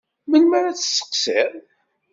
Melmi 0.29 0.55
ara 0.57 0.71
tt-tesseqsiḍ? 0.75 1.51